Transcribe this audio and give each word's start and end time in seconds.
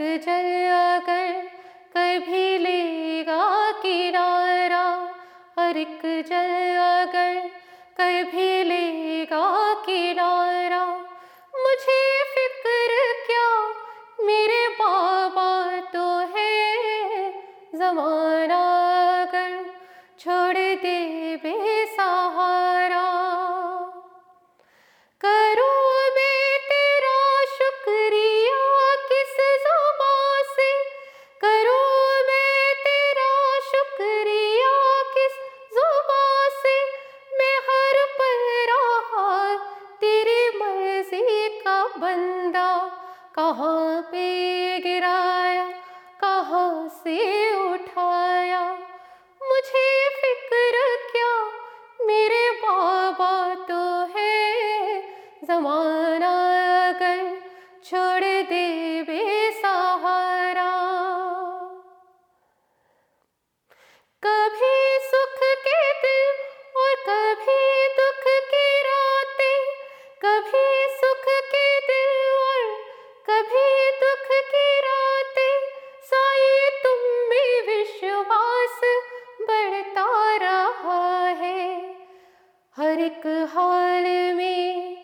एक 0.00 0.20
जल 0.20 0.46
अगर 0.68 1.46
कभी 1.94 2.58
लेगा 2.58 3.72
किनारा, 3.72 5.14
हर 5.58 5.76
एक 5.76 6.00
जल 6.04 6.52
अगर 6.78 7.48
कभी 8.00 8.62
लेगा 8.62 9.74
किनारा, 9.74 10.84
मुझे 11.54 12.00
फ़िक्र 12.34 13.24
क्या? 13.26 13.48
मेरे 14.26 14.68
बाबा 14.68 15.80
तो 15.80 16.36
है, 16.36 17.30
जमाना 17.74 18.65
बंदा 41.88 42.68
कहाँ 43.34 44.02
पे 44.02 44.26
गिराया, 44.78 45.64
कहाँ 46.20 46.88
से 46.88 47.16
उठाया? 47.72 48.62
मुझे 49.42 50.08
फ़िक्र 50.08 50.84
क्या? 51.12 51.32
मेरे 52.06 52.50
बाबा 52.50 53.54
तो 53.68 53.80
है, 54.16 55.00
जमाना 55.44 56.34
अगर 56.88 57.36
छोड़ 57.84 58.25
सुख 71.26 71.46
के 71.54 71.80
दिन 71.80 72.10
और 72.34 72.64
कभी 73.30 73.90
दुख 74.00 74.28
की 74.50 74.80
रातें 74.80 75.60
साई, 76.02 76.70
तुम 76.84 77.00
में 77.28 77.66
विश्वास 77.66 78.80
बढ़ता 79.40 80.36
रहा 80.36 81.28
है। 81.28 81.78
हर 82.76 83.00
एक 83.00 83.26
हाल 83.26 84.04
में 84.34 84.95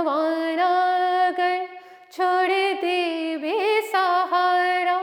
जमाना 0.00 0.68
अगर 1.26 1.66
छोड़ 2.12 2.80
दे 2.80 3.36
बेसहारा। 3.36 4.98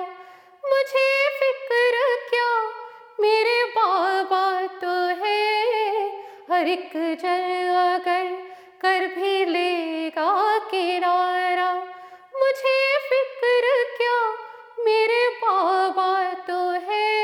मुझे 0.65 1.29
फ़िक्र 1.39 2.15
क्या? 2.29 2.69
मेरे 3.19 3.63
बाबा 3.63 4.67
तो 4.67 5.23
है। 5.23 5.61
हर 6.51 6.67
एक 6.67 6.91
जल 6.95 7.67
अगर 7.75 8.37
कर 8.81 9.07
भी 9.07 9.45
लेगा 9.45 10.57
किनारा। 10.57 11.73
मुझे 12.33 12.97
फ़िक्र 13.09 13.97
क्या? 13.97 14.31
मेरे 14.79 15.29
बाबा 15.29 16.33
तो 16.33 16.69
है। 16.69 17.17